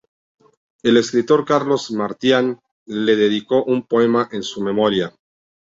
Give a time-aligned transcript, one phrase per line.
[0.81, 5.15] El escritor Carlos Martian le dedicó un poema en su memoria.